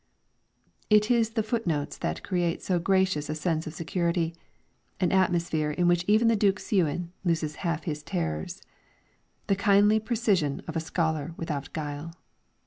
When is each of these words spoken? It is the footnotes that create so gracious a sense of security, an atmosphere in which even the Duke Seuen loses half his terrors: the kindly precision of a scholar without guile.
It 0.89 1.11
is 1.11 1.29
the 1.29 1.43
footnotes 1.43 1.95
that 1.99 2.23
create 2.23 2.63
so 2.63 2.79
gracious 2.79 3.29
a 3.29 3.35
sense 3.35 3.67
of 3.67 3.75
security, 3.75 4.35
an 4.99 5.11
atmosphere 5.11 5.69
in 5.69 5.87
which 5.87 6.03
even 6.07 6.27
the 6.27 6.35
Duke 6.35 6.59
Seuen 6.59 7.11
loses 7.23 7.57
half 7.57 7.83
his 7.83 8.01
terrors: 8.01 8.63
the 9.45 9.55
kindly 9.55 9.99
precision 9.99 10.63
of 10.67 10.75
a 10.75 10.79
scholar 10.79 11.35
without 11.37 11.71
guile. 11.73 12.15